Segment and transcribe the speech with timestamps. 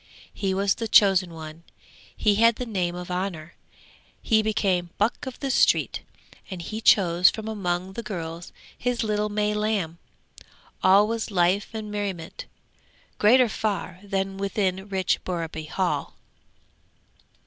[0.33, 1.63] He was the chosen one,
[2.17, 3.53] he had the name of honour,
[4.19, 6.01] he became 'Buck of the Street!'
[6.49, 9.99] and he chose from among the girls his little May lamb.
[10.81, 12.45] All was life and merriment,
[13.19, 16.15] greater far than within rich Borreby Hall.